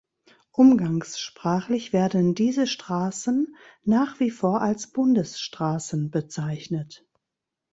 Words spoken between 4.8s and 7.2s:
Bundesstraßen bezeichnet.